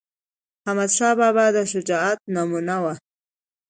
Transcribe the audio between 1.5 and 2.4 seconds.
د شجاعت